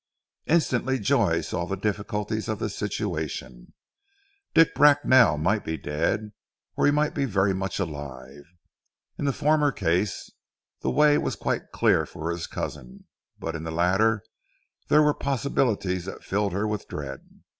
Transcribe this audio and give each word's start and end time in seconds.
Instantly 0.47 0.97
Joy 0.97 1.41
saw 1.41 1.67
the 1.67 1.75
difficulties 1.77 2.47
of 2.47 2.57
the 2.57 2.71
situation. 2.71 3.73
Dick 4.55 4.73
Bracknell 4.73 5.37
might 5.37 5.63
be 5.63 5.77
dead, 5.77 6.31
or 6.75 6.87
he 6.87 6.91
might 6.91 7.13
be 7.13 7.25
very 7.25 7.53
much 7.53 7.77
alive. 7.77 8.41
In 9.19 9.25
the 9.25 9.31
former 9.31 9.71
case, 9.71 10.31
the 10.81 10.89
way 10.89 11.19
was 11.19 11.35
quite 11.35 11.71
clear 11.71 12.07
for 12.07 12.31
his 12.31 12.47
cousin; 12.47 13.05
but 13.37 13.55
in 13.55 13.61
the 13.63 13.69
latter, 13.69 14.23
there 14.87 15.03
were 15.03 15.13
possibilities 15.13 16.05
that 16.05 16.23
filled 16.23 16.53
her 16.53 16.67
with 16.67 16.87
dread. 16.87 17.19